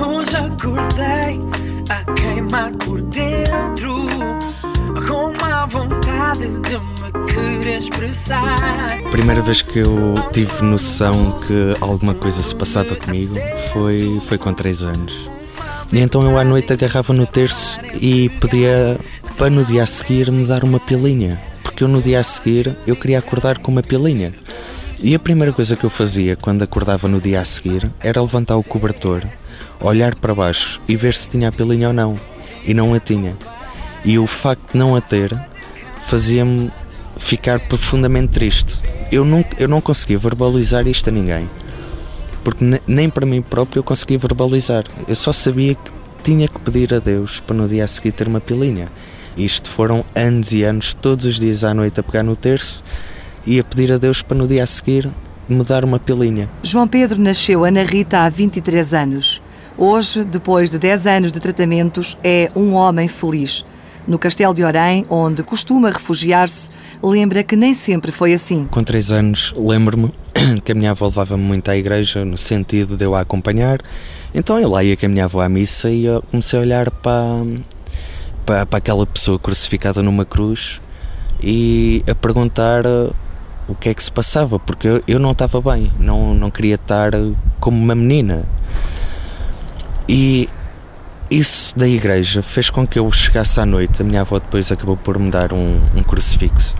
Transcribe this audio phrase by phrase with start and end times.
[0.00, 1.40] Hoje acordei
[1.90, 4.06] a queimar por dentro
[5.06, 5.32] Com
[5.68, 8.78] vontade de me querer expressar
[9.10, 13.34] primeira vez que eu tive noção que alguma coisa se passava comigo
[13.72, 15.28] foi, foi com 3 anos.
[15.92, 18.98] E então eu à noite agarrava no terço e pedia
[19.36, 21.40] para no dia a seguir me dar uma pilinha.
[21.62, 24.32] Porque eu no dia a seguir eu queria acordar com uma pilinha.
[25.00, 28.56] E a primeira coisa que eu fazia quando acordava no dia a seguir era levantar
[28.56, 29.22] o cobertor,
[29.80, 32.18] olhar para baixo e ver se tinha a pilinha ou não.
[32.64, 33.36] E não a tinha.
[34.04, 35.38] E o facto de não a ter
[36.06, 36.70] fazia-me
[37.16, 38.82] ficar profundamente triste.
[39.10, 41.48] Eu não, eu não conseguia verbalizar isto a ninguém.
[42.42, 44.82] Porque ne- nem para mim próprio eu conseguia verbalizar.
[45.06, 45.90] Eu só sabia que
[46.24, 48.88] tinha que pedir a Deus para no dia a seguir ter uma pilinha.
[49.36, 52.82] Isto foram anos e anos, todos os dias à noite a pegar no terço
[53.48, 55.10] e a pedir a Deus para no dia a seguir
[55.48, 56.50] me dar uma pilinha.
[56.62, 59.42] João Pedro nasceu Ana Rita há 23 anos.
[59.78, 63.64] Hoje, depois de 10 anos de tratamentos, é um homem feliz.
[64.06, 66.68] No Castelo de Orém, onde costuma refugiar-se,
[67.02, 68.66] lembra que nem sempre foi assim.
[68.70, 70.12] Com 3 anos lembro-me
[70.62, 73.78] que a minha avó levava-me muito à igreja no sentido de eu a acompanhar.
[74.34, 76.90] Então eu lá ia com a minha avó à missa e eu comecei a olhar
[76.90, 77.46] para,
[78.44, 80.80] para, para aquela pessoa crucificada numa cruz
[81.42, 82.82] e a perguntar
[83.68, 87.12] o que é que se passava, porque eu, não estava bem, não, não queria estar
[87.60, 88.46] como uma menina.
[90.08, 90.48] E
[91.30, 94.00] isso da igreja fez com que eu chegasse à noite.
[94.00, 96.74] A minha avó depois acabou por me dar um, um crucifixo.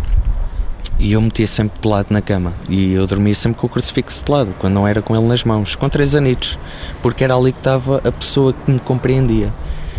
[0.99, 2.55] E eu metia sempre de lado na cama.
[2.69, 5.45] E eu dormia sempre com o crucifixo de lado, quando não era com ele nas
[5.45, 6.59] mãos, com três anitos.
[7.03, 9.53] Porque era ali que estava a pessoa que me compreendia.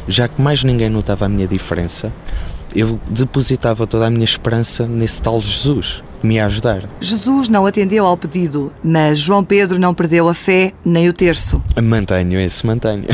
[0.07, 2.11] Já que mais ninguém notava a minha diferença,
[2.75, 6.83] eu depositava toda a minha esperança nesse tal Jesus, que me ia ajudar.
[6.99, 11.61] Jesus não atendeu ao pedido, mas João Pedro não perdeu a fé nem o terço.
[11.81, 13.05] Mantenho esse, mantenho.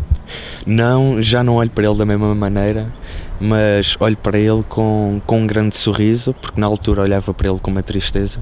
[0.66, 2.92] não, já não olho para ele da mesma maneira,
[3.40, 7.58] mas olho para ele com, com um grande sorriso, porque na altura olhava para ele
[7.58, 8.40] com uma tristeza.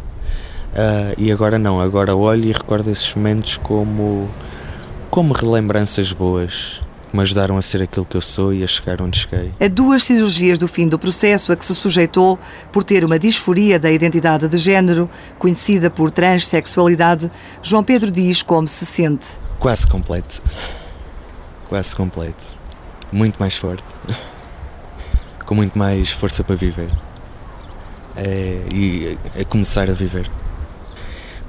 [0.75, 4.29] Ah, e agora não, agora olho e recordo esses momentos como,
[5.11, 9.01] como relembranças boas que me ajudaram a ser aquilo que eu sou e a chegar
[9.01, 9.53] onde cheguei.
[9.61, 12.39] A duas cirurgias do fim do processo a que se sujeitou
[12.71, 15.09] por ter uma disforia da identidade de género,
[15.39, 17.31] conhecida por transexualidade,
[17.63, 19.27] João Pedro diz como se sente.
[19.59, 20.43] Quase completo.
[21.69, 22.59] Quase completo.
[23.11, 23.85] Muito mais forte.
[25.47, 26.91] Com muito mais força para viver.
[28.17, 30.31] É, e a começar a viver.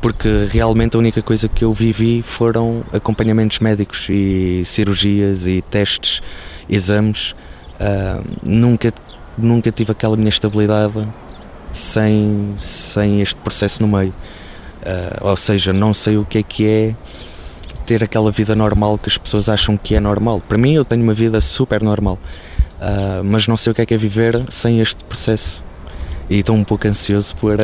[0.02, 6.22] Porque realmente a única coisa que eu vivi foram acompanhamentos médicos e cirurgias e testes,
[6.70, 7.36] exames.
[7.80, 8.94] Ah, nunca,
[9.38, 11.06] nunca tive aquela minha estabilidade
[11.72, 14.14] sem, sem este processo no meio.
[14.86, 16.96] Ah, ou seja, não sei o que é que é
[17.86, 20.42] ter aquela vida normal que as pessoas acham que é normal.
[20.48, 22.20] Para mim, eu tenho uma vida super normal,
[22.82, 25.62] Ah, mas não sei o que é que é viver sem este processo.
[26.30, 27.58] E estou um pouco ansioso por,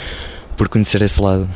[0.56, 1.48] por conhecer esse lado.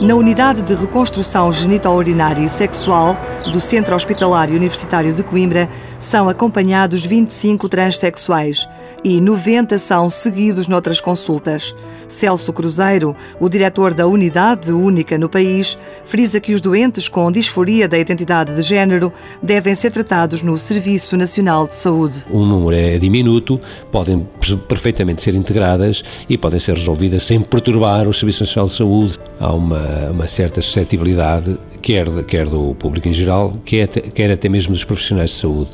[0.00, 3.14] Na unidade de reconstrução genital-urinária e sexual
[3.52, 5.68] do Centro Hospitalar Universitário de Coimbra
[5.98, 8.66] são acompanhados 25 transexuais
[9.04, 11.74] e 90 são seguidos noutras consultas.
[12.08, 17.86] Celso Cruzeiro, o diretor da unidade única no país, frisa que os doentes com disforia
[17.86, 19.12] da identidade de género
[19.42, 22.24] devem ser tratados no Serviço Nacional de Saúde.
[22.30, 23.60] O número é diminuto,
[23.92, 24.26] podem
[24.66, 29.18] perfeitamente ser integradas e podem ser resolvidas sem perturbar o Serviço Nacional de Saúde.
[29.38, 34.72] Há uma, uma certa suscetibilidade, quer, quer do público em geral, quer, quer até mesmo
[34.72, 35.70] dos profissionais de saúde.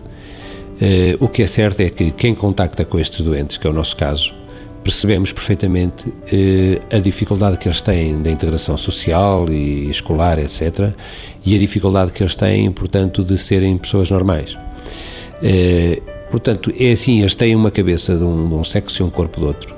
[0.77, 3.73] Uh, o que é certo é que quem contacta com estes doentes, que é o
[3.73, 4.35] nosso caso,
[4.85, 10.93] percebemos perfeitamente uh, a dificuldade que eles têm da integração social e escolar, etc.,
[11.45, 14.55] e a dificuldade que eles têm, portanto, de serem pessoas normais.
[15.43, 16.01] Uh,
[16.31, 19.41] portanto, é assim, eles têm uma cabeça de um, de um sexo e um corpo
[19.41, 19.75] de outro.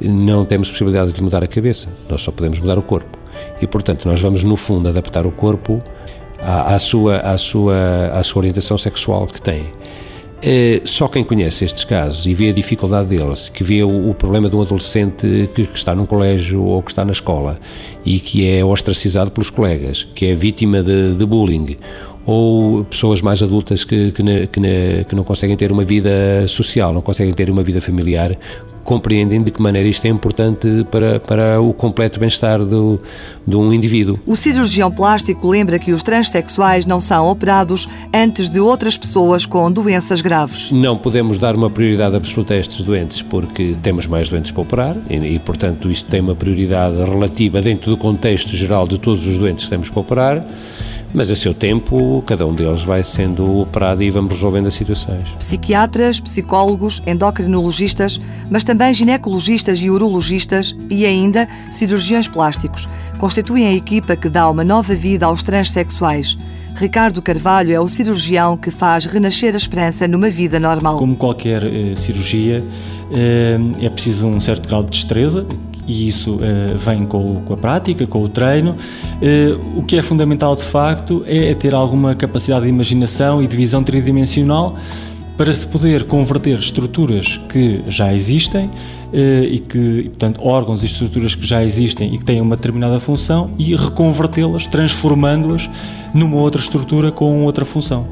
[0.00, 3.21] Não temos possibilidade de mudar a cabeça, nós só podemos mudar o corpo.
[3.62, 5.80] E, portanto, nós vamos, no fundo, adaptar o corpo
[6.40, 9.62] à, à, sua, à, sua, à sua orientação sexual que tem.
[9.62, 14.12] Uh, só quem conhece estes casos e vê a dificuldade deles, que vê o, o
[14.12, 17.60] problema de um adolescente que, que, está num colégio ou que está na escola
[18.04, 21.76] e que é ostracizado pelos colegas, que é vítima de, de bullying,
[22.26, 26.10] ou pessoas mais adultas que, que, ne, que, ne, que, não conseguem ter uma vida
[26.48, 28.36] social, não conseguem ter uma vida familiar
[28.84, 33.00] compreendem de que maneira isto é importante para, para o completo bem-estar do,
[33.46, 34.18] de um indivíduo.
[34.26, 39.70] O cirurgião plástico lembra que os transexuais não são operados antes de outras pessoas com
[39.70, 40.70] doenças graves.
[40.70, 44.96] Não podemos dar uma prioridade absoluta a estes doentes porque temos mais doentes para operar
[45.08, 49.38] e, e portanto, isto tem uma prioridade relativa dentro do contexto geral de todos os
[49.38, 50.46] doentes que temos para operar.
[51.14, 55.28] Mas a seu tempo, cada um deles vai sendo operado e vamos resolvendo as situações.
[55.38, 58.18] Psiquiatras, psicólogos, endocrinologistas,
[58.50, 62.88] mas também ginecologistas e urologistas e ainda cirurgiões plásticos
[63.18, 66.36] constituem a equipa que dá uma nova vida aos transexuais.
[66.74, 70.98] Ricardo Carvalho é o cirurgião que faz renascer a esperança numa vida normal.
[70.98, 72.64] Como qualquer eh, cirurgia,
[73.12, 75.46] eh, é preciso um certo grau de destreza,
[75.86, 78.72] e isso uh, vem com, com, a prática, com o treino.
[78.72, 83.46] Uh, o que é fundamental de facto é, é, ter alguma capacidade de imaginação e
[83.46, 84.76] de visão tridimensional
[85.36, 91.34] para se poder converter estruturas que já existem uh, e que, portanto, órgãos e estruturas
[91.34, 95.68] que já existem e que têm uma determinada função e reconvertê-las, transformando-as
[96.14, 98.06] numa outra estrutura com outra função.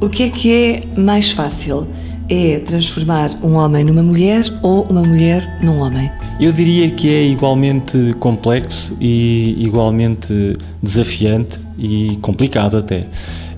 [0.00, 1.86] O que é que é mais fácil?
[2.28, 6.10] É transformar um homem numa mulher ou uma mulher num homem?
[6.40, 13.06] Eu diria que é igualmente complexo e igualmente desafiante e complicado até.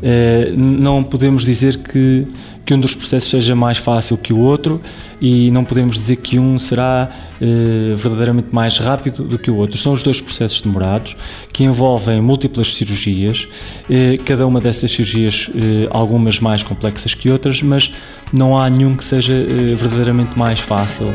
[0.02, 2.26] Eh, não podemos dizer que,
[2.64, 4.81] que um dos processos seja mais fácil que o outro
[5.20, 9.78] e não podemos dizer que um será eh, verdadeiramente mais rápido do que o outro.
[9.78, 11.16] São os dois processos demorados
[11.52, 13.46] que envolvem múltiplas cirurgias,
[13.88, 15.50] eh, cada uma dessas cirurgias,
[15.90, 17.93] algumas mais complexas que outras, mas
[18.32, 19.34] não há nenhum que seja
[19.76, 21.14] verdadeiramente mais fácil.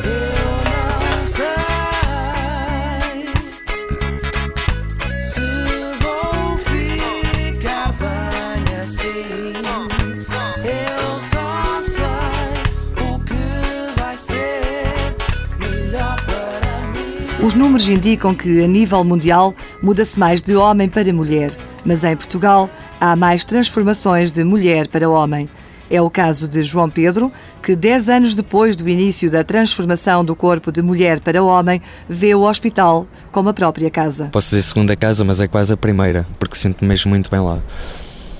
[17.49, 21.51] Os números indicam que, a nível mundial, muda-se mais de homem para mulher,
[21.83, 22.69] mas em Portugal
[23.01, 25.49] há mais transformações de mulher para homem.
[25.89, 27.31] É o caso de João Pedro,
[27.63, 32.35] que 10 anos depois do início da transformação do corpo de mulher para homem, vê
[32.35, 34.29] o hospital como a própria casa.
[34.31, 37.57] Posso dizer segunda casa, mas é quase a primeira, porque sinto-me mesmo muito bem lá.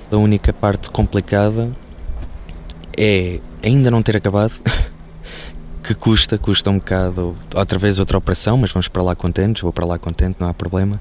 [0.08, 1.68] A única parte complicada
[2.96, 4.52] é ainda não ter acabado
[5.90, 7.34] que custa, custa um bocado.
[7.52, 10.54] Outra vez outra operação, mas vamos para lá contentes, vou para lá contente, não há
[10.54, 11.00] problema.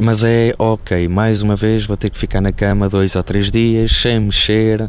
[0.00, 3.50] Mas é ok, mais uma vez vou ter que ficar na cama dois ou três
[3.50, 4.88] dias, sem mexer, uh,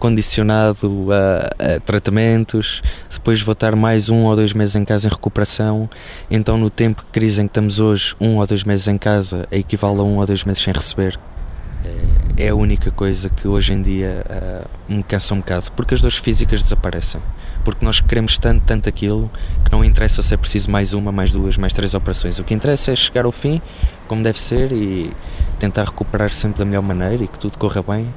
[0.00, 2.82] condicionado a, a, tratamentos.
[3.08, 5.88] Depois vou estar mais um ou dois meses em casa em recuperação.
[6.28, 9.46] Então, no tempo de crise em que estamos hoje, um ou dois meses em casa
[9.52, 11.20] equivale a um ou dois meses sem receber.
[12.36, 15.94] É, é a única coisa que hoje em dia uh, me cansa um bocado, porque
[15.94, 17.20] as dores físicas desaparecem
[17.64, 19.30] porque nós queremos tanto, tanto aquilo
[19.64, 22.38] que não interessa se é preciso mais uma, mais duas, mais três operações.
[22.38, 23.60] O que interessa é chegar ao fim,
[24.08, 25.10] como deve ser, e
[25.58, 28.12] tentar recuperar sempre da melhor maneira e que tudo corra bem.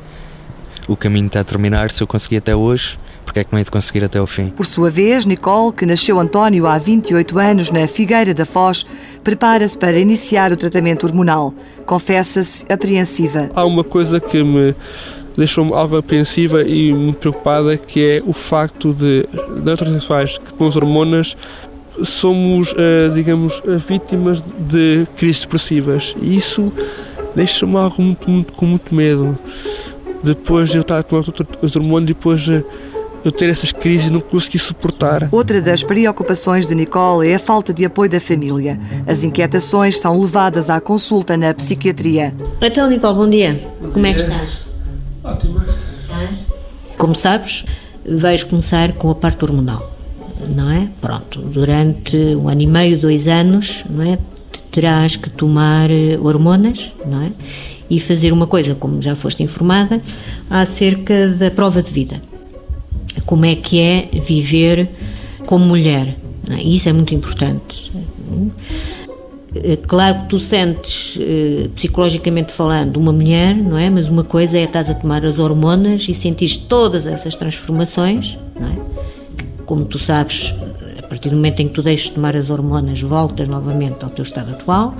[0.87, 3.65] O caminho está a terminar, se eu consegui até hoje, porque é que não hei
[3.65, 4.47] de conseguir até ao fim?
[4.47, 8.85] Por sua vez, Nicole, que nasceu António há 28 anos na Figueira da Foz,
[9.23, 11.53] prepara-se para iniciar o tratamento hormonal.
[11.85, 13.49] Confessa-se apreensiva.
[13.55, 14.75] Há uma coisa que me
[15.37, 19.25] deixou-me algo apreensiva e muito preocupada, que é o facto de,
[19.63, 21.35] de transexuais que com as hormonas
[22.03, 26.15] somos, uh, digamos, vítimas de crises depressivas.
[26.21, 26.71] E isso
[27.35, 29.37] deixa-me algo muito, muito, com muito medo.
[30.23, 31.23] Depois de eu estar a tomar
[31.61, 32.47] os hormônios, depois
[33.23, 35.27] eu ter essas crises e não conseguir suportar.
[35.31, 38.79] Outra das preocupações de Nicole é a falta de apoio da família.
[39.07, 42.33] As inquietações são levadas à consulta na psiquiatria.
[42.61, 43.59] Então, Nicole, bom dia.
[43.81, 44.11] Bom Como dia.
[44.11, 44.72] é que estás?
[45.23, 45.61] Ótimo.
[46.97, 47.63] Como sabes,
[48.05, 49.95] vais começar com a parte hormonal,
[50.55, 50.87] não é?
[51.01, 54.19] Pronto, durante um ano e meio, dois anos, não é?
[54.71, 57.31] Terás que tomar eh, hormonas, não é?
[57.89, 60.01] E fazer uma coisa, como já foste informada,
[60.49, 62.21] acerca da prova de vida.
[63.25, 64.89] Como é que é viver
[65.45, 66.15] como mulher?
[66.49, 66.61] É?
[66.61, 67.91] Isso é muito importante.
[69.55, 73.89] Eh, claro que tu sentes, eh, psicologicamente falando, uma mulher, não é?
[73.89, 78.67] Mas uma coisa é estás a tomar as hormonas e sentires todas essas transformações, não
[78.67, 78.71] é?
[79.65, 80.53] Como tu sabes,
[80.97, 84.09] a partir do momento em que tu deixas de tomar as hormonas, voltas novamente ao
[84.09, 84.95] teu estado atual.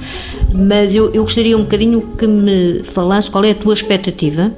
[0.53, 4.51] Mas eu, eu gostaria um bocadinho que me falasses qual é a tua expectativa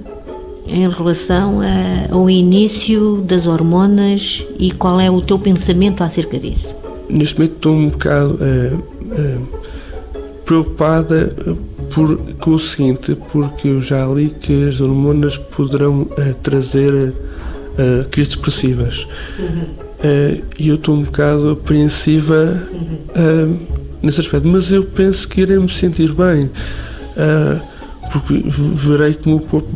[0.67, 6.73] em relação a, ao início das hormonas e qual é o teu pensamento acerca disso.
[7.09, 8.39] Neste momento estou um bocado.
[8.41, 8.95] Uh
[10.45, 11.55] preocupada eh,
[11.93, 18.07] por, com o seguinte, porque eu já li que as hormonas poderão uh, trazer uh,
[18.09, 19.07] crises depressivas.
[19.39, 19.85] Uhum.
[19.95, 22.61] Uh, e eu estou um bocado apreensiva
[23.09, 23.59] uh,
[24.01, 27.61] nesse aspecto, mas eu penso que irei me sentir bem, uh,
[28.11, 29.69] porque verei que o meu corpo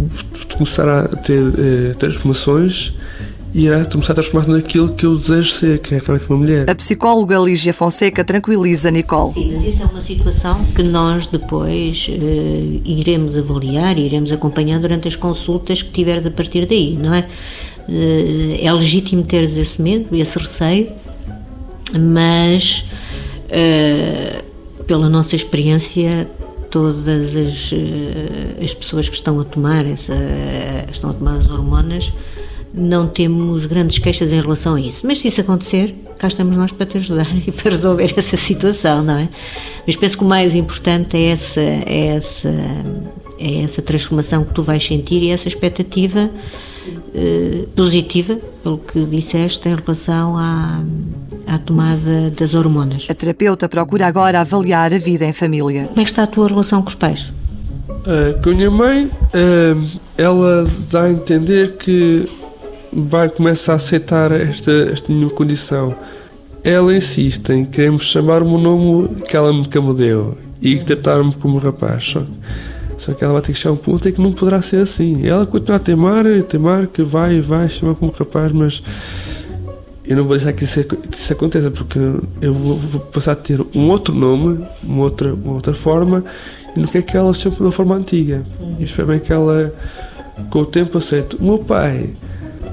[0.55, 2.93] começará a ter transformações
[3.53, 6.69] irá começar a transformar naquilo que eu desejo ser, que é realmente uma mulher.
[6.69, 9.33] A psicóloga Lígia Fonseca tranquiliza Nicole.
[9.33, 14.79] Sim, mas isso é uma situação que nós depois uh, iremos avaliar e iremos acompanhar
[14.79, 17.27] durante as consultas que tiveres a partir daí, não é?
[17.87, 20.87] Uh, é legítimo teres esse medo, esse receio,
[21.99, 22.85] mas
[23.45, 26.29] uh, pela nossa experiência
[26.69, 27.71] todas as,
[28.63, 30.13] as pessoas que estão a tomar essa,
[30.91, 32.13] estão a tomar as hormonas
[32.73, 35.05] não temos grandes queixas em relação a isso.
[35.05, 39.03] Mas se isso acontecer, cá estamos nós para te ajudar e para resolver essa situação,
[39.03, 39.29] não é?
[39.85, 42.53] Mas penso que o mais importante é essa, é essa,
[43.39, 46.29] é essa transformação que tu vais sentir e essa expectativa
[47.13, 50.81] eh, positiva, pelo que disseste, em relação à,
[51.47, 53.07] à tomada das hormonas.
[53.09, 55.85] A terapeuta procura agora avaliar a vida em família.
[55.85, 57.31] Como é que está a tua relação com os pais?
[57.89, 62.29] Uh, com a minha mãe, uh, ela dá a entender que
[62.91, 65.95] vai começar a aceitar esta, esta minha condição.
[66.63, 69.65] Ela insiste em querer me chamar o nome que ela me
[69.95, 72.05] deu e tratar-me como rapaz.
[72.05, 72.23] Só,
[72.97, 74.81] só, que ela vai ter que chegar a um ponto em que não poderá ser
[74.81, 75.25] assim.
[75.25, 78.83] Ela continua a teimar, a teimar que vai e vai chamar como rapaz, mas
[80.05, 81.99] eu não vou deixar que isso, que isso aconteça porque
[82.41, 86.25] eu vou, vou, passar a ter um outro nome, uma outra, uma outra forma
[86.75, 88.43] e não quero que ela chame da forma antiga.
[88.79, 89.73] Isto foi bem que ela,
[90.49, 91.37] com o tempo, aceita.
[91.37, 92.09] O meu pai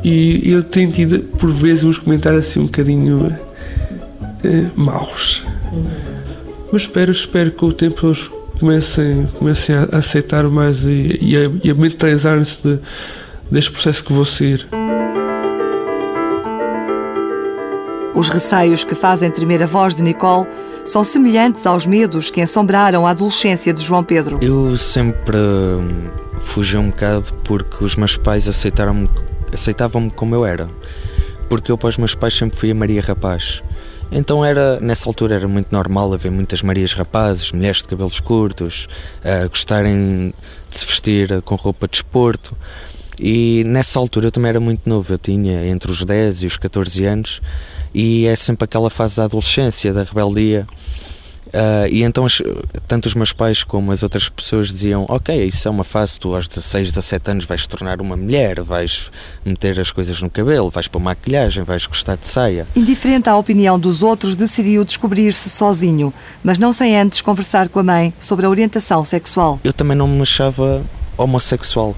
[0.07, 3.37] e ele tem tido, por vezes, uns comentários assim um bocadinho
[4.45, 5.43] eh, maus.
[6.71, 11.37] Mas espero, espero que com o tempo eles comecem, comecem a aceitar mais e, e
[11.37, 12.79] a, e a mentalizar-se de,
[13.51, 14.65] deste processo que vou ser.
[18.15, 20.47] Os receios que fazem tremer a voz de Nicole
[20.85, 24.39] são semelhantes aos medos que assombraram a adolescência de João Pedro.
[24.41, 26.11] Eu sempre hum,
[26.43, 29.09] fugi um bocado porque os meus pais aceitaram-me
[29.53, 30.69] aceitavam-me como eu era.
[31.49, 33.63] Porque eu para os meus pais sempre fui a Maria Rapaz.
[34.11, 38.89] Então era, nessa altura era muito normal haver muitas Marias rapazes, mulheres de cabelos curtos,
[39.25, 42.57] a gostarem de se vestir com roupa de esporto.
[43.19, 46.57] E nessa altura eu também era muito novo, eu tinha entre os 10 e os
[46.57, 47.41] 14 anos,
[47.95, 50.67] e é sempre aquela fase da adolescência, da rebeldia,
[51.47, 52.27] Uh, e então
[52.89, 56.35] tanto os meus pais como as outras pessoas diziam ok, isso é uma fase, tu
[56.35, 59.11] aos 16, 17 anos vais te tornar uma mulher, vais
[59.45, 62.67] meter as coisas no cabelo, vais pôr maquilhagem, vais gostar de saia.
[62.75, 66.13] Indiferente à opinião dos outros, decidiu descobrir-se sozinho,
[66.43, 69.61] mas não sem antes conversar com a mãe sobre a orientação sexual.
[69.63, 70.85] Eu também não me achava
[71.17, 71.95] homossexual,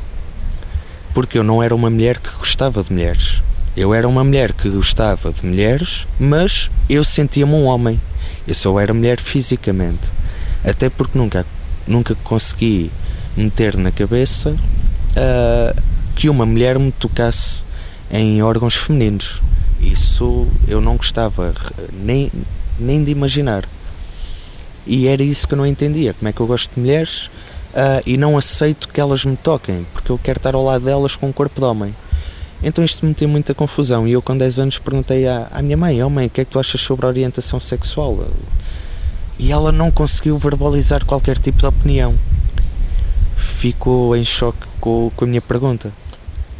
[1.15, 3.43] porque eu não era uma mulher que gostava de mulheres.
[3.79, 8.01] Eu era uma mulher que gostava de mulheres, mas eu sentia-me um homem
[8.49, 10.11] eu só era mulher fisicamente.
[10.65, 11.45] Até porque nunca,
[11.87, 12.91] nunca consegui
[13.37, 15.83] meter na cabeça uh,
[16.17, 17.65] que uma mulher me tocasse
[18.11, 19.43] em órgãos femininos.
[19.83, 21.55] Isso eu não gostava
[21.93, 22.33] nem,
[22.81, 23.69] nem de imaginar.
[24.87, 26.15] E era isso que eu não entendia.
[26.15, 27.27] Como é que eu gosto de mulheres
[27.75, 31.15] uh, e não aceito que elas me toquem, porque eu quero estar ao lado delas
[31.17, 31.95] com um corpo de homem.
[32.63, 35.77] Então isto me tem muita confusão e eu com 10 anos perguntei à, à minha
[35.77, 38.27] mãe, oh mãe, o que é que tu achas sobre a orientação sexual?
[39.39, 42.19] E ela não conseguiu verbalizar qualquer tipo de opinião.
[43.37, 45.93] Ficou em choque com, com a minha pergunta.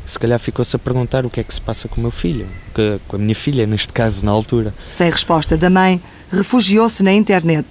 [0.07, 2.47] Se calhar ficou-se a perguntar o que é que se passa com o meu filho,
[2.75, 4.73] que, com a minha filha, neste caso, na altura.
[4.89, 6.01] Sem resposta da mãe,
[6.33, 7.67] refugiou-se na internet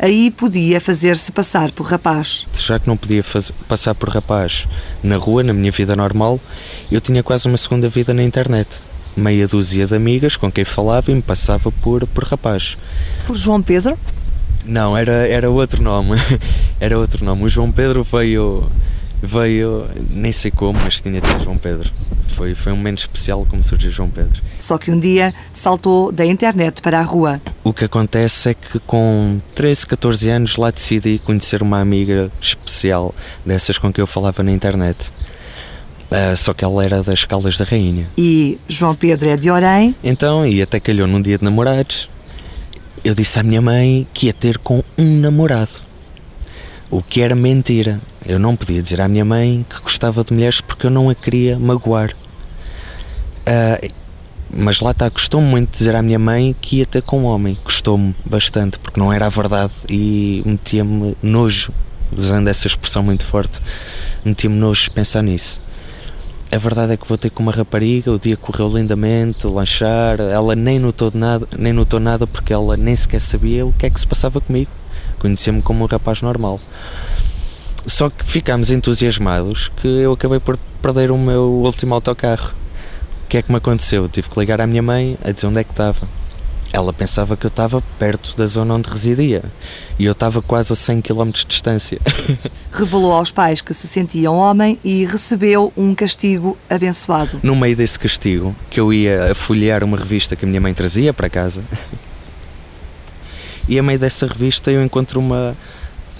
[0.00, 2.46] aí podia fazer-se passar por rapaz.
[2.58, 4.66] Já que não podia fazer, passar por rapaz
[5.02, 6.40] na rua, na minha vida normal,
[6.90, 8.68] eu tinha quase uma segunda vida na internet.
[9.16, 12.78] Meia dúzia de amigas com quem falava e me passava por, por rapaz.
[13.26, 13.98] Por João Pedro?
[14.64, 16.16] Não, era, era outro nome.
[16.80, 17.44] era outro nome.
[17.44, 18.70] O João Pedro veio.
[19.22, 19.86] Veio.
[20.10, 21.90] nem sei como, mas tinha de ser João Pedro.
[22.28, 24.40] Foi, foi um momento especial como surgiu João Pedro.
[24.58, 27.40] Só que um dia saltou da internet para a rua.
[27.62, 33.14] O que acontece é que com 13, 14 anos lá decidi conhecer uma amiga especial
[33.44, 35.12] dessas com quem eu falava na internet.
[36.10, 38.08] Uh, só que ela era das Caldas da Rainha.
[38.18, 39.94] E João Pedro é de Orém?
[40.02, 42.08] Então, e até calhou num dia de namorados.
[43.04, 45.70] Eu disse à minha mãe que ia ter com um namorado.
[46.90, 48.00] O que era mentira.
[48.26, 51.14] Eu não podia dizer à minha mãe que gostava de mulheres porque eu não a
[51.14, 52.14] queria magoar.
[53.40, 54.00] Uh,
[54.52, 57.56] mas lá está, gostou-me muito dizer à minha mãe que ia ter com um homem.
[57.64, 61.72] Gostou-me bastante, porque não era a verdade e metia-me nojo,
[62.16, 63.60] usando essa expressão muito forte,
[64.24, 65.62] metia-me nojo pensar nisso.
[66.52, 70.56] a verdade é que vou ter com uma rapariga, o dia correu lindamente, lanchar, ela
[70.56, 74.00] nem notou nada, nem notou nada porque ela nem sequer sabia o que é que
[74.00, 74.70] se passava comigo.
[75.20, 76.58] Conhecia-me como um rapaz normal.
[77.86, 82.52] Só que ficámos entusiasmados que eu acabei por perder o meu último autocarro.
[83.24, 84.08] O que é que me aconteceu?
[84.08, 86.08] Tive que ligar à minha mãe a dizer onde é que estava.
[86.72, 89.42] Ela pensava que eu estava perto da zona onde residia
[89.98, 92.00] e eu estava quase a 100 km de distância.
[92.72, 97.40] Revelou aos pais que se sentia homem e recebeu um castigo abençoado.
[97.42, 101.12] No meio desse castigo, que eu ia folhear uma revista que a minha mãe trazia
[101.12, 101.60] para casa,
[103.68, 105.56] e a meio dessa revista eu encontro uma,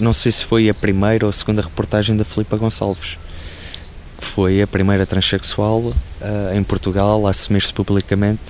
[0.01, 3.19] não sei se foi a primeira ou a segunda reportagem da Filipa Gonçalves,
[4.17, 5.95] que foi a primeira transexual uh,
[6.55, 8.41] em Portugal a assumir-se publicamente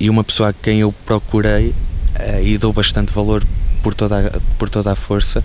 [0.00, 3.44] e uma pessoa a quem eu procurei uh, e dou bastante valor
[3.82, 5.44] por toda, a, por toda a força,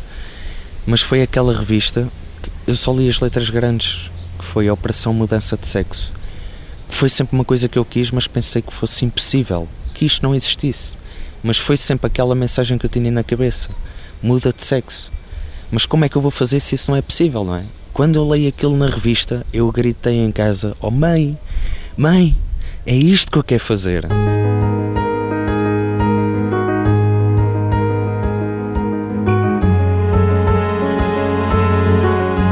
[0.86, 2.10] mas foi aquela revista
[2.42, 6.12] que eu só li as letras grandes, que foi a Operação Mudança de Sexo.
[6.90, 10.36] Foi sempre uma coisa que eu quis, mas pensei que fosse impossível, que isto não
[10.36, 10.98] existisse.
[11.44, 13.70] Mas foi sempre aquela mensagem que eu tinha na cabeça:
[14.24, 15.12] muda de sexo.
[15.70, 17.66] Mas como é que eu vou fazer se isso não é possível, não é?
[17.94, 21.38] Quando eu leio aquilo na revista, eu gritei em casa: Oh mãe,
[21.98, 22.36] mãe,
[22.86, 24.08] é isto que eu quero fazer.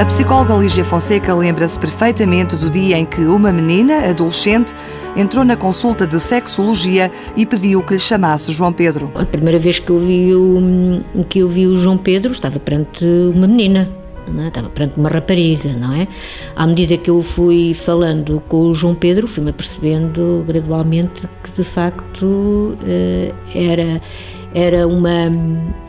[0.01, 4.73] A psicóloga Lígia Fonseca lembra-se perfeitamente do dia em que uma menina, adolescente,
[5.15, 9.11] entrou na consulta de sexologia e pediu que lhe chamasse João Pedro.
[9.13, 13.05] A primeira vez que eu vi o, que eu vi o João Pedro estava perante
[13.05, 13.91] uma menina.
[14.43, 14.47] É?
[14.47, 16.07] Estava perante uma rapariga, não é?
[16.55, 21.63] À medida que eu fui falando com o João Pedro, fui-me apercebendo gradualmente que de
[21.63, 24.01] facto eh, era
[24.53, 25.31] era uma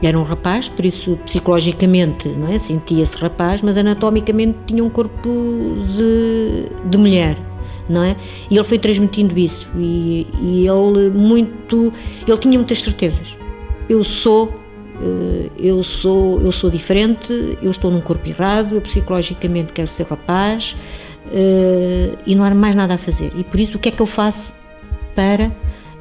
[0.02, 2.58] era um rapaz, por isso psicologicamente não é?
[2.58, 5.28] sentia-se rapaz, mas anatomicamente tinha um corpo
[5.96, 7.36] de, de mulher,
[7.88, 8.16] não é?
[8.50, 11.92] E ele foi transmitindo isso e, e ele muito,
[12.26, 13.36] ele tinha muitas certezas.
[13.88, 14.52] Eu sou
[15.00, 20.06] eh, eu sou eu sou diferente, eu estou num corpo errado, eu psicologicamente quero ser
[20.06, 20.76] rapaz
[21.32, 23.32] eh, e não há mais nada a fazer.
[23.36, 24.54] E por isso o que é que eu faço
[25.14, 25.50] para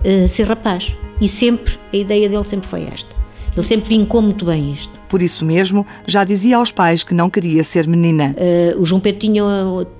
[0.05, 0.95] uh, ser rapaz.
[1.19, 3.21] E sempre, a ideia dele sempre foi esta.
[3.55, 4.99] Ele sempre vincou muito bem isto.
[5.09, 8.33] Por isso mesmo, já dizia aos pais que não queria ser menina.
[8.37, 9.43] Uh, o João Pedro tinha,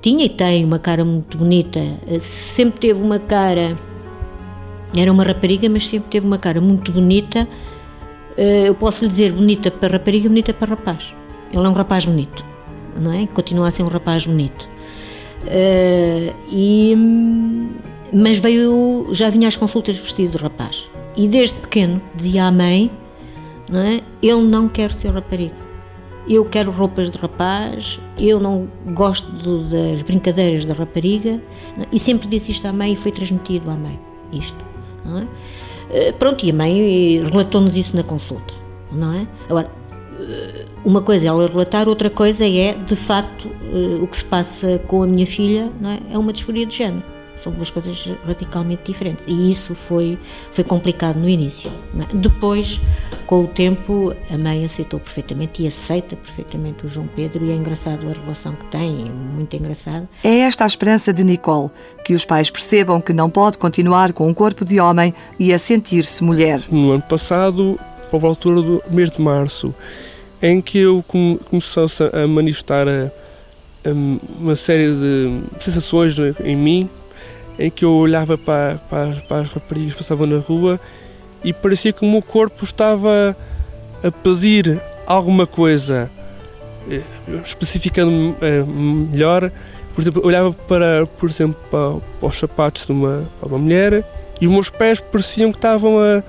[0.01, 1.79] tinha e tem uma cara muito bonita.
[1.79, 3.75] Uh, sempre teve uma cara.
[4.95, 7.45] Era uma rapariga, mas sempre teve uma cara muito bonita.
[8.37, 11.13] Uh, eu posso lhe dizer bonita para rapariga, bonita para rapaz.
[11.53, 12.45] Ele é um rapaz bonito,
[12.97, 13.27] não é?
[13.27, 14.69] Continua a ser um rapaz bonito.
[16.49, 16.95] e
[18.13, 20.89] mas veio, já vinha às consultas vestido de rapaz.
[21.15, 22.91] E desde pequeno dizia à mãe:
[23.69, 24.01] não é?
[24.21, 25.55] Eu não quero ser rapariga.
[26.27, 29.31] Eu quero roupas de rapaz, eu não gosto
[29.69, 31.41] das brincadeiras da rapariga.
[31.79, 31.87] É?
[31.91, 33.99] E sempre disse isto à mãe e foi transmitido à mãe.
[34.31, 34.63] Isto.
[35.05, 35.27] É?
[35.91, 38.53] Eh, pronto, e a mãe relatou-nos isso na consulta.
[38.91, 39.27] Não é?
[39.49, 39.71] Agora,
[40.19, 44.25] eh, uma coisa é ela relatar, outra coisa é, de facto, eh, o que se
[44.25, 46.13] passa com a minha filha é?
[46.13, 47.03] é uma disforia de género.
[47.41, 49.25] São duas coisas radicalmente diferentes.
[49.27, 50.17] E isso foi,
[50.53, 51.71] foi complicado no início.
[51.99, 52.15] É?
[52.15, 52.79] Depois,
[53.25, 57.43] com o tempo, a mãe aceitou perfeitamente e aceita perfeitamente o João Pedro.
[57.43, 60.07] E é engraçado a relação que tem, é muito engraçado.
[60.23, 61.71] É esta a esperança de Nicole:
[62.05, 65.57] que os pais percebam que não pode continuar com um corpo de homem e a
[65.57, 66.61] sentir-se mulher.
[66.69, 67.79] No ano passado,
[68.11, 69.73] por altura do mês de março,
[70.43, 73.09] em que eu comecei a manifestar a,
[73.87, 73.91] a,
[74.39, 76.89] uma série de sensações em mim
[77.59, 80.79] em que eu olhava para, para, para as raparigas que passavam na rua
[81.43, 83.35] e parecia que o meu corpo estava
[84.03, 86.09] a pedir alguma coisa,
[86.89, 87.01] eh,
[87.45, 89.51] especificando eh, melhor.
[89.93, 94.03] Por exemplo, olhava para, por exemplo, para, para os sapatos de uma, uma mulher
[94.39, 96.23] e os meus pés pareciam que estavam a,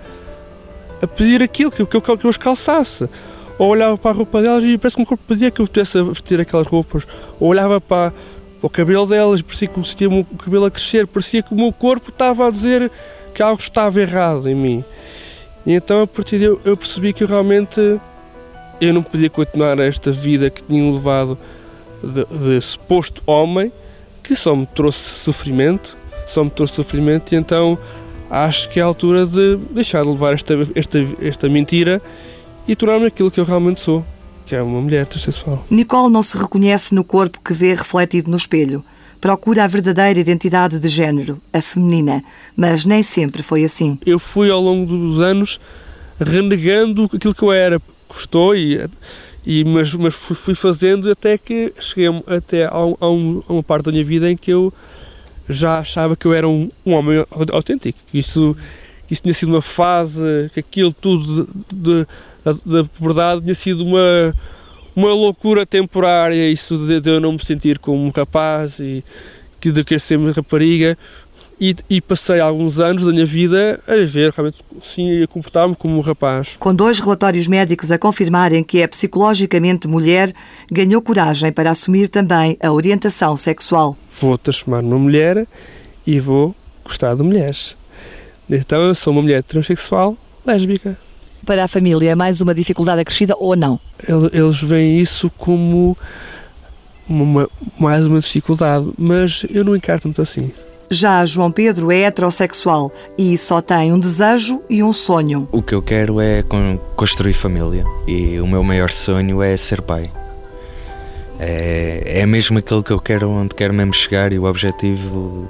[1.02, 3.08] a pedir aquilo, que, que, eu, que eu os calçasse.
[3.58, 5.98] Ou olhava para a roupa delas e parece que o corpo pedia que eu tivesse
[5.98, 7.04] a vestir aquelas roupas.
[7.38, 8.12] Ou olhava para
[8.62, 12.10] o cabelo delas, parecia que sentia o cabelo a crescer, parecia que o meu corpo
[12.10, 12.90] estava a dizer
[13.34, 14.84] que algo estava errado em mim.
[15.66, 17.80] E então a partir daí eu percebi que realmente
[18.80, 21.36] eu não podia continuar esta vida que tinha levado
[22.02, 23.72] de, de suposto homem,
[24.22, 25.96] que só me trouxe sofrimento,
[26.28, 27.76] só me trouxe sofrimento, e então
[28.30, 32.00] acho que é a altura de deixar de levar esta, esta, esta mentira
[32.66, 34.04] e tornar-me aquilo que eu realmente sou
[34.52, 35.64] que é uma mulher transexual.
[35.70, 38.84] Nicole não se reconhece no corpo que vê refletido no espelho.
[39.18, 42.22] Procura a verdadeira identidade de género, a feminina,
[42.54, 43.98] mas nem sempre foi assim.
[44.04, 45.58] Eu fui ao longo dos anos
[46.20, 47.80] renegando aquilo que eu era.
[48.06, 48.86] Custou e,
[49.46, 53.62] E, mas, mas fui fazendo até que cheguei até a, um, a, um, a, uma
[53.62, 54.70] parte da minha vida em que eu
[55.48, 57.98] já achava que eu era um, um homem autêntico.
[58.12, 58.54] Isso,
[59.10, 61.48] isso tinha sido uma fase, que aquilo tudo
[62.44, 64.34] da verdade tinha sido uma,
[64.94, 69.04] uma loucura temporária, isso de, de, eu não me sentir como um rapaz e
[69.60, 70.98] que de querer ser uma rapariga.
[71.60, 75.96] E, e, passei alguns anos da minha vida a ver realmente sim a comportar-me como
[75.96, 76.56] um rapaz.
[76.58, 80.34] Com dois relatórios médicos a confirmarem que é psicologicamente mulher,
[80.68, 83.96] ganhou coragem para assumir também a orientação sexual.
[84.20, 85.46] Vou transformar numa mulher
[86.04, 86.52] e vou
[86.84, 87.76] gostar de mulheres.
[88.50, 90.96] Então eu sou uma mulher transexual lésbica.
[91.44, 93.78] Para a família é mais uma dificuldade acrescida ou não?
[94.32, 95.96] Eles veem isso como
[97.08, 100.52] uma, mais uma dificuldade, mas eu não encaro tanto assim.
[100.90, 105.48] Já João Pedro é heterossexual e só tem um desejo e um sonho.
[105.50, 106.44] O que eu quero é
[106.94, 110.10] construir família e o meu maior sonho é ser pai.
[111.40, 115.48] É, é mesmo aquilo que eu quero, onde quero mesmo chegar e o objetivo,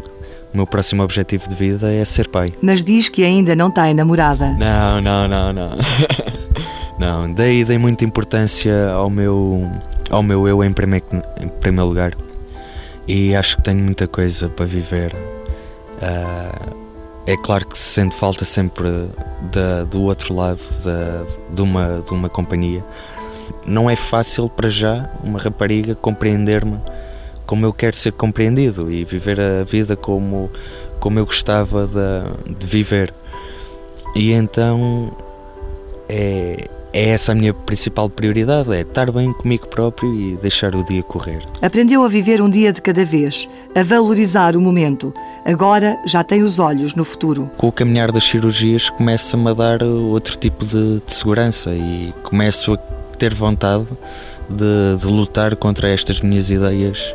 [0.52, 2.52] o meu próximo objetivo de vida é ser pai.
[2.60, 4.50] Mas diz que ainda não tem namorada.
[4.58, 5.78] Não, não, não, não.
[6.98, 9.66] não, dei, dei muita importância ao meu,
[10.10, 11.04] ao meu eu em primeiro,
[11.40, 12.12] em primeiro lugar
[13.06, 15.14] e acho que tenho muita coisa para viver.
[15.14, 16.82] Uh,
[17.26, 18.88] é claro que se sente falta sempre
[19.52, 22.84] da, do outro lado da, de, uma, de uma companhia.
[23.66, 26.78] Não é fácil para já uma rapariga compreender-me
[27.52, 30.50] como eu quero ser compreendido e viver a vida como,
[30.98, 33.12] como eu gostava de, de viver.
[34.16, 35.14] E então
[36.08, 40.82] é, é essa a minha principal prioridade, é estar bem comigo próprio e deixar o
[40.82, 41.42] dia correr.
[41.60, 45.12] Aprendeu a viver um dia de cada vez, a valorizar o momento.
[45.44, 47.50] Agora já tem os olhos no futuro.
[47.58, 52.72] Com o caminhar das cirurgias começa-me a dar outro tipo de, de, segurança e começo
[52.72, 52.78] a
[53.18, 53.84] ter vontade
[54.48, 57.14] de, de lutar contra estas minhas ideias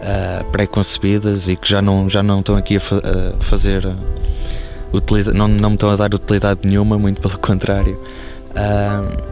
[0.00, 3.00] uh, pré-concebidas e que já não, já não estão aqui a, fa
[3.40, 3.88] fazer...
[4.90, 8.00] Utilidade, não, não me estão a dar utilidade nenhuma, muito pelo contrário.
[8.52, 9.22] Uh,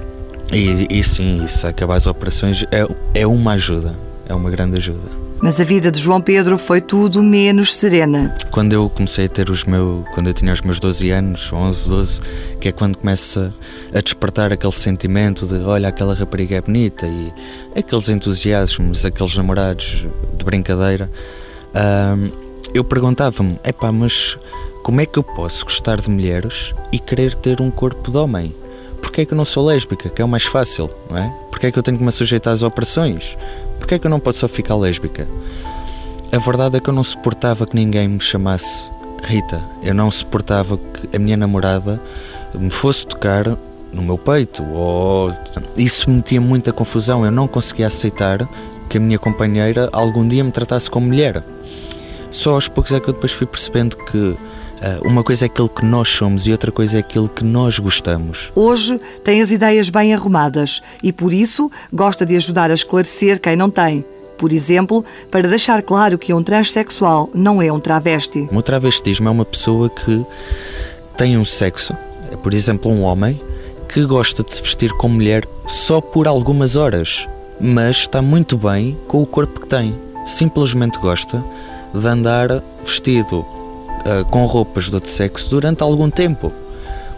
[0.52, 3.94] e, e sim, isso, acabar as operações é, é uma ajuda,
[4.28, 5.15] é uma grande ajuda.
[5.40, 8.34] Mas a vida de João Pedro foi tudo menos serena.
[8.50, 11.88] Quando eu comecei a ter os meus, quando eu tinha os meus 12 anos, 11,
[11.88, 12.20] 12,
[12.60, 13.52] que é quando começa
[13.94, 17.32] a despertar aquele sentimento de olha, aquela rapariga é bonita e
[17.78, 21.10] aqueles entusiasmos, aqueles namorados de brincadeira,
[21.74, 22.32] uh,
[22.72, 24.38] eu perguntava-me, epá, mas
[24.82, 28.54] como é que eu posso gostar de mulheres e querer ter um corpo de homem?
[29.16, 31.34] Porquê é que eu não sou lésbica, que é o mais fácil, não é?
[31.50, 33.34] Porquê é que eu tenho que me sujeitar às operações?
[33.78, 35.26] Porquê é que eu não posso só ficar lésbica?
[36.30, 38.90] A verdade é que eu não suportava que ninguém me chamasse
[39.24, 39.58] Rita.
[39.82, 41.98] Eu não suportava que a minha namorada
[42.54, 43.46] me fosse tocar
[43.90, 44.62] no meu peito.
[44.62, 45.32] Ou...
[45.78, 47.24] Isso me metia muita confusão.
[47.24, 48.46] Eu não conseguia aceitar
[48.90, 51.42] que a minha companheira algum dia me tratasse como mulher.
[52.30, 54.36] Só aos poucos é que eu depois fui percebendo que
[55.04, 58.50] uma coisa é aquilo que nós somos e outra coisa é aquilo que nós gostamos.
[58.54, 63.56] Hoje tem as ideias bem arrumadas e por isso gosta de ajudar a esclarecer quem
[63.56, 64.04] não tem.
[64.38, 68.48] Por exemplo, para deixar claro que um transexual não é um travesti.
[68.52, 70.24] Um travestismo é uma pessoa que
[71.16, 71.96] tem um sexo,
[72.42, 73.40] por exemplo, um homem,
[73.88, 77.26] que gosta de se vestir como mulher só por algumas horas,
[77.58, 79.94] mas está muito bem com o corpo que tem.
[80.26, 81.42] Simplesmente gosta
[81.94, 83.46] de andar vestido
[84.04, 86.52] uh, com roupas de outro sexo durante algum tempo.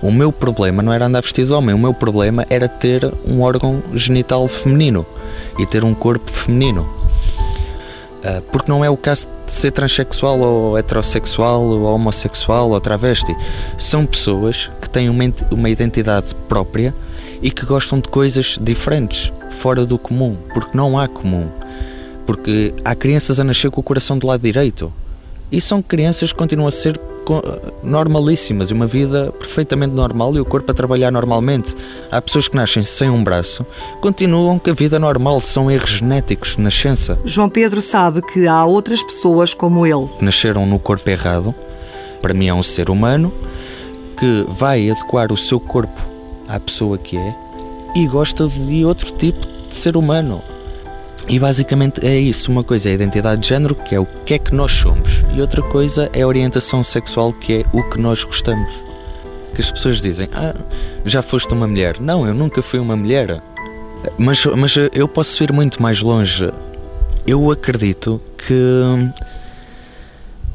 [0.00, 3.42] O meu problema não era andar vestido de homem, o meu problema era ter um
[3.42, 5.04] órgão genital feminino
[5.58, 6.82] e ter um corpo feminino.
[8.18, 13.34] Uh, porque não é o caso de ser transexual ou heterossexual ou homossexual ou travesti.
[13.76, 16.94] São pessoas que têm uma, uma identidade própria
[17.42, 21.48] e que gostam de coisas diferentes, fora do comum, porque não há comum.
[22.26, 24.92] Porque há crianças a nascer com o coração do lado direito
[25.50, 26.98] e são crianças que continuam a ser
[27.82, 31.76] normalíssimas e uma vida perfeitamente normal e o corpo a trabalhar normalmente.
[32.10, 33.66] Há pessoas que nascem sem um braço,
[34.00, 37.18] continuam com a vida normal, são erros genéticos de nascença.
[37.24, 40.08] João Pedro sabe que há outras pessoas como ele.
[40.20, 41.54] Nasceram no corpo errado.
[42.22, 43.32] Para mim é um ser humano
[44.18, 46.00] que vai adequar o seu corpo
[46.48, 47.34] à pessoa que é
[47.94, 50.42] e gosta de outro tipo de ser humano.
[51.28, 52.50] E basicamente é isso.
[52.50, 55.24] Uma coisa é a identidade de género, que é o que é que nós somos,
[55.34, 58.70] e outra coisa é a orientação sexual, que é o que nós gostamos.
[59.54, 60.54] Que as pessoas dizem, ah,
[61.04, 62.00] já foste uma mulher.
[62.00, 63.42] Não, eu nunca fui uma mulher.
[64.16, 66.50] Mas, mas eu posso ir muito mais longe.
[67.26, 68.82] Eu acredito que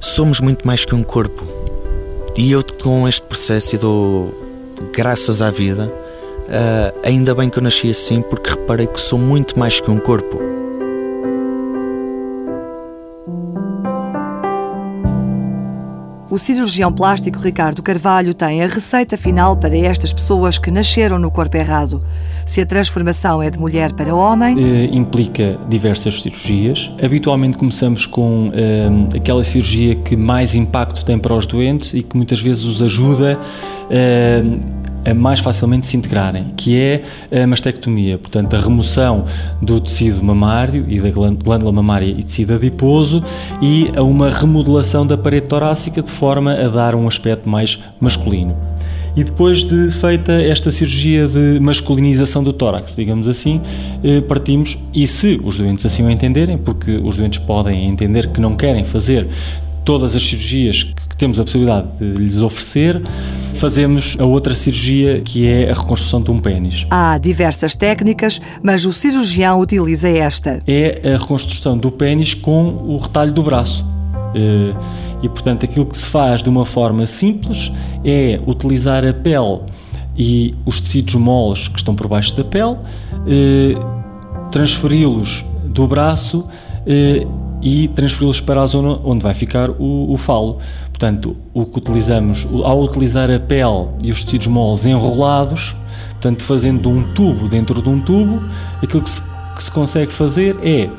[0.02, 1.46] somos muito mais que um corpo.
[2.36, 4.34] E eu, com este processo, e dou
[4.92, 5.92] graças à vida
[6.44, 9.98] Uh, ainda bem que eu nasci assim porque reparei que sou muito mais que um
[9.98, 10.63] corpo.
[16.34, 21.30] O cirurgião plástico Ricardo Carvalho tem a receita final para estas pessoas que nasceram no
[21.30, 22.04] corpo errado.
[22.44, 24.58] Se a transformação é de mulher para homem.
[24.58, 26.90] Eh, implica diversas cirurgias.
[27.00, 32.18] Habitualmente começamos com eh, aquela cirurgia que mais impacto tem para os doentes e que
[32.18, 33.40] muitas vezes os ajuda.
[33.92, 37.02] A mais facilmente se integrarem, que é
[37.44, 39.26] a mastectomia, portanto, a remoção
[39.60, 43.24] do tecido mamário e da glândula mamária e tecido adiposo
[43.60, 48.56] e a uma remodelação da parede torácica de forma a dar um aspecto mais masculino.
[49.16, 53.62] E depois de feita esta cirurgia de masculinização do tórax, digamos assim,
[54.04, 58.42] eh, partimos, e se os doentes assim o entenderem, porque os doentes podem entender que
[58.42, 59.28] não querem fazer
[59.86, 63.02] todas as cirurgias que temos a possibilidade de lhes oferecer,
[63.54, 66.86] fazemos a outra cirurgia que é a reconstrução de um pênis.
[66.90, 70.62] Há diversas técnicas, mas o cirurgião utiliza esta.
[70.68, 73.86] É a reconstrução do pênis com o retalho do braço.
[74.36, 74.74] Eh,
[75.22, 77.72] e, portanto, aquilo que se faz de uma forma simples
[78.04, 79.62] é utilizar a pele
[80.18, 82.78] e os tecidos moles que estão por baixo da pele,
[83.26, 83.74] eh,
[84.52, 86.48] transferi-los do braço
[86.86, 87.26] eh,
[87.62, 90.60] e transferi-los para a zona onde vai ficar o, o, falo.
[91.04, 95.76] Portanto, o que utilizamos, ao utilizar a pele e os tecidos moles enrolados,
[96.12, 98.42] portanto, fazendo um tubo dentro de um tubo,
[98.82, 99.22] aquilo que se,
[99.54, 100.90] que se consegue fazer é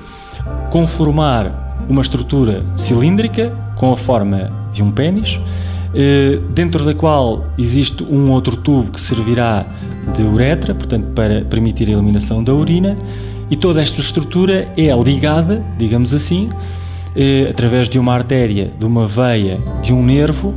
[0.70, 5.40] conformar uma estrutura cilíndrica com a forma de um pênis,
[5.94, 9.64] eh, dentro da qual existe um outro tubo que servirá
[10.14, 12.94] de uretra, portanto, para permitir a eliminação da urina
[13.50, 16.50] e toda esta estrutura é ligada, digamos assim,
[17.16, 20.55] eh, através de uma artéria, de uma veia, de um nervo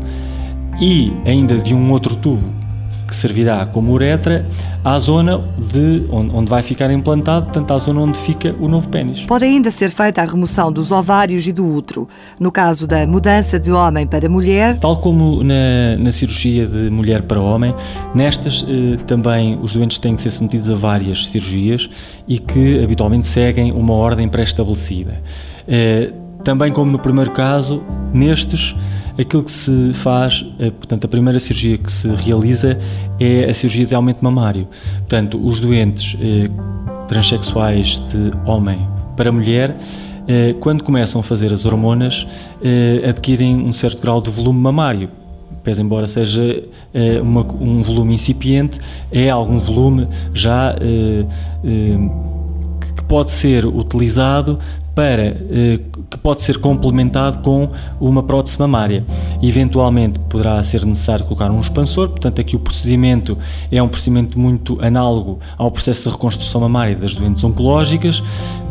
[0.80, 2.58] e ainda de um outro tubo
[3.08, 4.46] que servirá como uretra
[4.84, 9.24] à zona de onde vai ficar implantado, portanto, à zona onde fica o novo pênis.
[9.24, 12.08] Pode ainda ser feita a remoção dos ovários e do útero.
[12.40, 14.78] No caso da mudança de homem para mulher.
[14.78, 17.74] Tal como na, na cirurgia de mulher para homem,
[18.14, 21.90] nestas eh, também os doentes têm que ser submetidos a várias cirurgias
[22.28, 25.22] e que habitualmente seguem uma ordem pré-estabelecida.
[25.68, 26.12] Eh,
[26.44, 28.76] também como no primeiro caso, nestes
[29.20, 32.78] aquilo que se faz, é, portanto, a primeira cirurgia que se realiza
[33.20, 34.68] é a cirurgia de aumento mamário.
[35.00, 36.50] Portanto, os doentes eh,
[37.08, 39.76] transexuais de homem para mulher,
[40.28, 42.28] eh, quando começam a fazer as hormonas,
[42.62, 45.10] eh, adquirem um certo grau de volume mamário.
[45.64, 48.80] Pese embora seja eh, um volume incipiente,
[49.12, 51.26] é algum volume já eh,
[51.64, 51.98] eh,
[52.96, 54.60] que pode ser utilizado
[54.98, 55.80] para eh,
[56.10, 57.70] que pode ser complementado com
[58.02, 59.06] uma prótese mamária.
[59.44, 63.38] Eventualmente poderá ser necessário colocar um expansor, portanto aqui o procedimento
[63.72, 68.24] é um procedimento muito análogo ao processo de reconstrução mamária das doentes oncológicas,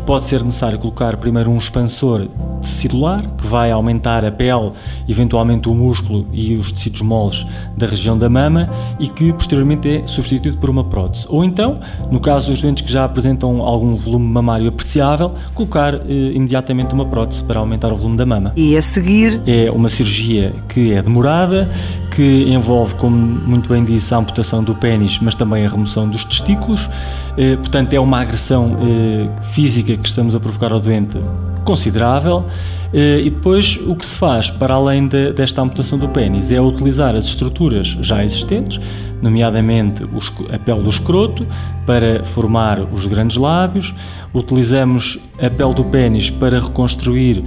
[0.07, 2.29] pode ser necessário colocar primeiro um expansor
[2.61, 4.71] tecidular, que vai aumentar a pele,
[5.07, 10.07] eventualmente o músculo e os tecidos moles da região da mama e que posteriormente é
[10.07, 11.27] substituído por uma prótese.
[11.29, 16.31] Ou então, no caso dos doentes que já apresentam algum volume mamário apreciável, colocar eh,
[16.33, 18.53] imediatamente uma prótese para aumentar o volume da mama.
[18.55, 19.41] E a seguir?
[19.45, 21.69] É uma cirurgia que é demorada,
[22.17, 26.25] que envolve, como muito bem disse, a amputação do pênis, mas também a remoção dos
[26.25, 26.89] testículos.
[27.37, 31.19] Eh, portanto, é uma agressão eh, física que estamos a provocar ao doente
[31.63, 32.43] considerável.
[32.91, 36.59] Eh, e depois o que se faz, para além de, desta amputação do pênis, é
[36.59, 38.83] utilizar as estruturas já existentes,
[39.21, 40.03] nomeadamente
[40.51, 41.45] a pele do escroto,
[41.85, 43.93] para formar os grandes lábios.
[44.33, 47.43] Utilizamos a pele do pênis para reconstruir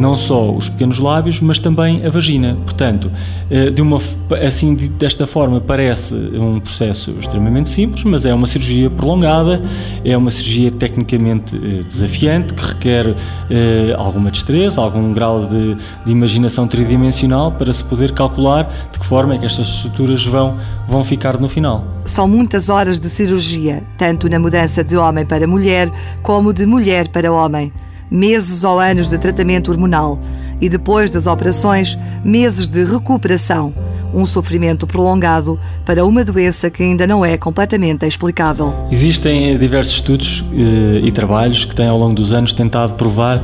[0.00, 2.56] não só os pequenos lábios, mas também a vagina.
[2.64, 3.10] Portanto,
[3.50, 4.00] eh, de uma,
[4.46, 9.62] assim desta forma parece um processo extremamente simples, mas é uma cirurgia prolongada,
[10.02, 13.14] é uma cirurgia tecnicamente eh, desafiante que requer
[13.50, 19.04] eh, alguma destreza, algum grau de, de imaginação tridimensional para se poder calcular de que
[19.04, 20.56] forma é que estas estruturas vão,
[20.88, 21.84] vão ficar no final.
[22.06, 25.90] São muitas horas de cirurgia, tanto na mudança de homem para mulher
[26.22, 27.70] como de mulher para homem
[28.10, 30.18] meses ou anos de tratamento hormonal
[30.60, 33.72] e depois das operações, meses de recuperação.
[34.12, 38.74] Um sofrimento prolongado para uma doença que ainda não é completamente explicável.
[38.90, 43.40] Existem diversos estudos eh, e trabalhos que têm ao longo dos anos tentado provar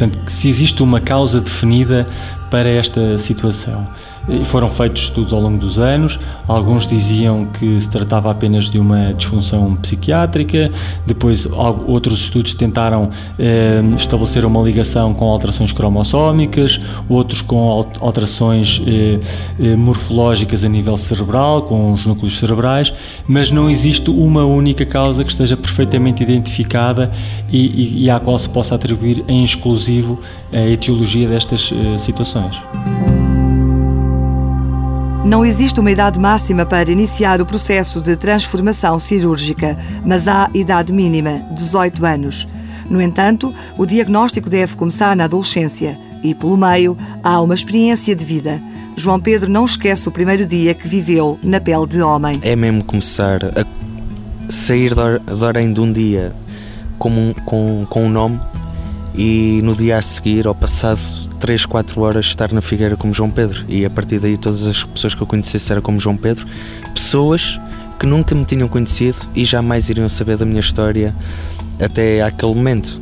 [0.00, 2.06] portanto, que se existe uma causa definida
[2.50, 3.86] para esta situação.
[4.28, 8.78] E foram feitos estudos ao longo dos anos, alguns diziam que se tratava apenas de
[8.78, 10.70] uma disfunção psiquiátrica,
[11.06, 11.46] depois
[11.86, 19.20] outros estudos tentaram eh, estabelecer uma ligação com alterações cromossómicas, outros com alterações eh,
[19.58, 22.92] eh, morfológicas a nível cerebral, com os núcleos cerebrais,
[23.26, 27.10] mas não existe uma única causa que esteja perfeitamente identificada
[27.50, 30.20] e, e, e à qual se possa atribuir em exclusivo
[30.52, 32.60] a etiologia destas eh, situações.
[35.30, 40.92] Não existe uma idade máxima para iniciar o processo de transformação cirúrgica, mas há idade
[40.92, 42.48] mínima, 18 anos.
[42.90, 48.24] No entanto, o diagnóstico deve começar na adolescência e, pelo meio, há uma experiência de
[48.24, 48.60] vida.
[48.96, 52.34] João Pedro não esquece o primeiro dia que viveu na pele de homem.
[52.42, 53.64] É mesmo começar a
[54.50, 56.32] sair de Orem de um dia
[56.98, 58.40] com um, com, com um nome
[59.14, 63.30] e no dia a seguir, ao passado 3, 4 horas, estar na Figueira como João
[63.30, 63.64] Pedro.
[63.68, 66.46] E a partir daí, todas as pessoas que eu conhecesse eram como João Pedro.
[66.94, 67.58] Pessoas
[67.98, 71.14] que nunca me tinham conhecido e jamais iriam saber da minha história
[71.80, 73.00] até aquele momento.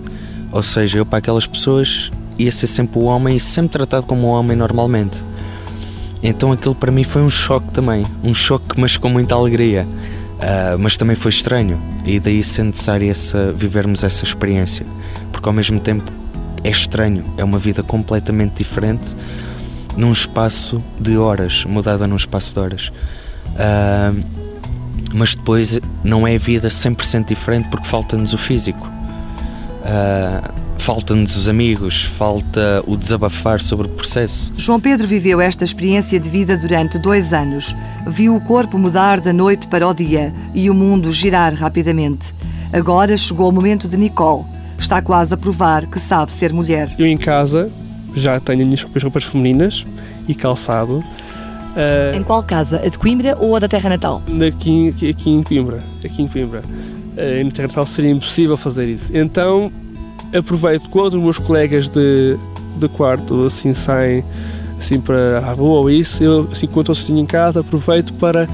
[0.51, 4.29] Ou seja, eu para aquelas pessoas ia ser sempre o homem e sempre tratado como
[4.29, 5.17] um homem normalmente.
[6.23, 8.07] Então aquilo para mim foi um choque também.
[8.23, 9.87] Um choque, mas com muita alegria.
[10.39, 11.81] Uh, mas também foi estranho.
[12.07, 14.87] E daí ser necessário essa, vivermos essa experiência
[15.39, 16.11] porque ao mesmo tempo
[16.63, 19.17] é estranho, é uma vida completamente diferente
[19.97, 22.93] num espaço de horas, mudada num espaço de horas.
[23.49, 24.25] Uh,
[25.13, 28.87] mas depois não é vida 100% diferente porque falta-nos o físico.
[28.87, 34.53] Uh, falta-nos os amigos, falta o desabafar sobre o processo.
[34.57, 37.75] João Pedro viveu esta experiência de vida durante dois anos.
[38.07, 42.33] Viu o corpo mudar da noite para o dia e o mundo girar rapidamente.
[42.73, 44.45] Agora chegou o momento de Nicole
[44.79, 46.91] está quase a provar que sabe ser mulher.
[46.99, 47.71] Eu em casa
[48.15, 49.85] já tenho as minhas próprias roupas femininas
[50.27, 50.99] e calçado.
[50.99, 52.81] Uh, em qual casa?
[52.85, 54.23] A de Coimbra ou a da Terra Natal?
[54.47, 55.83] Aqui, aqui em Coimbra.
[56.05, 56.61] Aqui em Coimbra.
[56.61, 59.17] Uh, na Terra Natal seria impossível fazer isso.
[59.17, 59.71] Então
[60.37, 62.37] aproveito quando os meus colegas de,
[62.77, 64.23] de quarto assim saem
[64.79, 68.49] assim para a rua ou isso, eu assim quando estou sozinho em casa aproveito para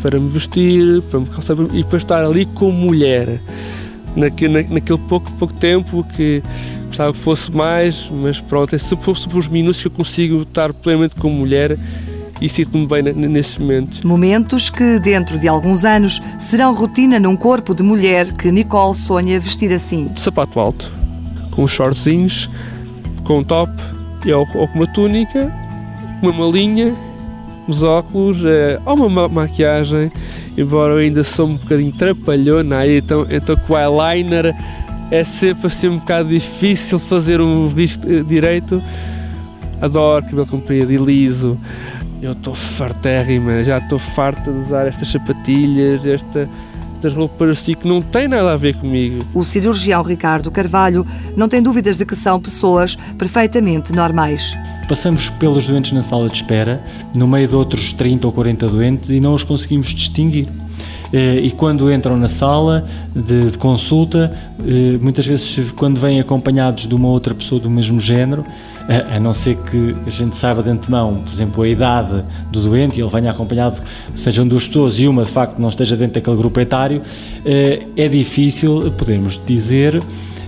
[0.00, 3.38] para me vestir, para me calçar e para estar ali como mulher
[4.16, 6.42] naquele, naquele pouco, pouco tempo que
[6.86, 10.42] gostava que fosse mais, mas pronto, é se fosse por os minutos que eu consigo
[10.42, 11.78] estar plenamente como mulher
[12.40, 14.00] e sinto-me bem nesses momentos.
[14.02, 19.38] Momentos que, dentro de alguns anos, serão rotina num corpo de mulher que Nicole sonha
[19.38, 20.08] vestir assim.
[20.08, 20.90] De sapato alto,
[21.52, 22.50] com shortzinhos,
[23.24, 23.72] com um top
[24.26, 25.52] ou, ou com uma túnica,
[26.20, 26.94] uma malinha,
[27.68, 30.10] uns óculos, é, ou uma maquiagem
[30.56, 34.54] embora eu ainda sou um bocadinho trapalhona aí, então, então com o eyeliner
[35.10, 38.82] é sempre assim um bocado difícil fazer um visto eh, direito.
[39.80, 41.58] Adoro cabelo comprido e liso.
[42.22, 46.48] Eu estou fartérrima, já estou farta de usar estas sapatilhas, esta,
[47.02, 49.26] das roupas que não tem nada a ver comigo.
[49.34, 54.54] O cirurgião Ricardo Carvalho não tem dúvidas de que são pessoas perfeitamente normais.
[54.88, 56.80] Passamos pelos doentes na sala de espera,
[57.14, 60.46] no meio de outros 30 ou 40 doentes, e não os conseguimos distinguir.
[61.12, 62.84] Eh, e quando entram na sala
[63.14, 68.00] de, de, consulta, eh, muitas vezes, quando vêm acompanhados de uma outra pessoa do mesmo
[68.00, 68.44] género,
[68.88, 72.98] a não ser que a gente saiba de antemão, por exemplo, a idade do doente
[72.98, 73.80] e ele venha acompanhado,
[74.16, 77.02] sejam duas pessoas e uma de facto não esteja dentro daquele grupo etário,
[77.44, 80.02] eh, é difícil podermos dizer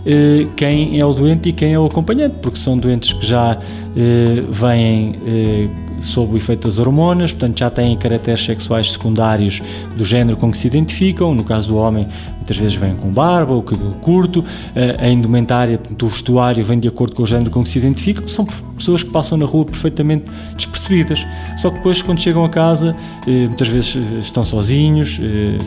[0.05, 3.59] eh, quem é o doente e quem é o acompanhante, porque são doentes que já
[3.97, 5.17] eh, vêm
[6.01, 9.61] sob o efeito das hormonas, portanto já têm caracteres sexuais secundários
[9.97, 11.35] do género com que se identificam.
[11.35, 14.45] No caso do homem, muitas vezes vêm com barba, o cabelo curto,
[14.99, 18.29] a indumentária, o vestuário vem de acordo com o género com que se identificam.
[18.29, 20.25] São pessoas que passam na rua perfeitamente
[20.57, 21.25] despercebidas.
[21.57, 22.95] Só que depois, quando chegam a casa,
[23.27, 25.19] muitas vezes estão sozinhos,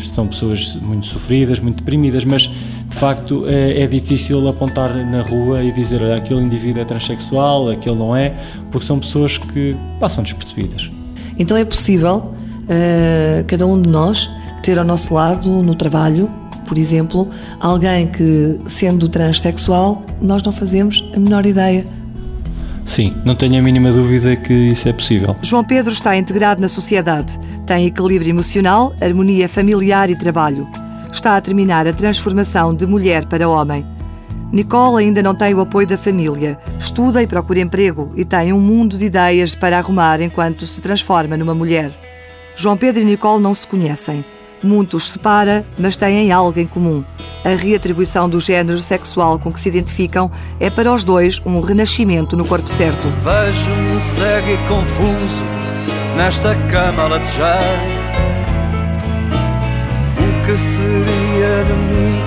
[0.06, 2.50] são pessoas muito sofridas, muito deprimidas, mas
[2.98, 7.96] facto é, é, difícil apontar na rua e dizer olha, aquele indivíduo é transexual, aquele
[7.96, 8.34] não é,
[8.72, 10.90] porque são pessoas que passam despercebidas.
[11.38, 14.30] Então é possível uh, cada um de nós
[14.64, 16.30] ter ao nosso lado no trabalho,
[16.68, 17.30] por exemplo,
[17.60, 21.86] alguém que, sendo transexual, nós não fazemos a menor ideia.
[22.84, 25.36] Sim, não tenho a mínima dúvida que isso é possível.
[25.42, 30.68] João Pedro está integrado na sociedade, tem equilíbrio emocional, harmonia familiar e trabalho
[31.12, 33.86] está a terminar a transformação de mulher para homem.
[34.52, 38.60] Nicole ainda não tem o apoio da família, estuda e procura emprego e tem um
[38.60, 41.92] mundo de ideias para arrumar enquanto se transforma numa mulher.
[42.56, 44.24] João Pedro e Nicole não se conhecem.
[44.64, 47.04] Muito os separa, mas têm algo em comum:
[47.46, 52.36] A reatribuição do género sexual com que se identificam é para os dois um renascimento
[52.36, 53.08] no corpo certo.
[53.20, 55.44] Vejo-me cego e confuso
[56.16, 57.97] nesta cama a latejar.
[60.58, 62.20] Seria de mim?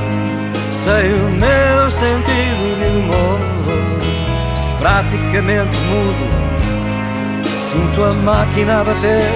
[0.70, 3.40] Sei o meu sentido de humor,
[4.78, 6.26] praticamente mudo.
[7.52, 9.30] Sinto a máquina a bater,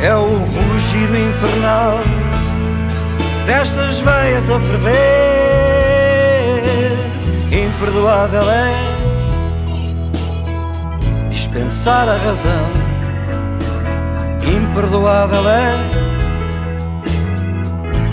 [0.00, 1.98] é o rugido infernal
[3.46, 5.02] destas veias a ferver.
[7.52, 8.72] Imperdoável é
[11.28, 12.70] dispensar a razão.
[14.42, 16.01] Imperdoável é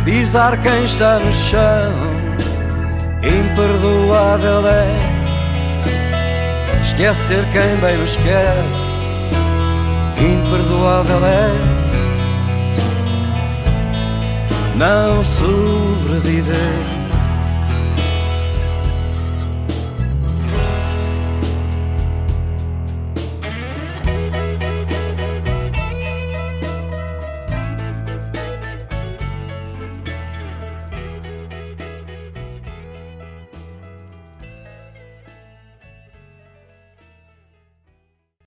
[0.10, 1.92] pisar quem está no chão.
[3.22, 4.88] Imperdoável é
[6.82, 8.64] esquecer quem bem nos quer.
[10.18, 11.52] Imperdoável é
[14.76, 16.99] não sobreviver.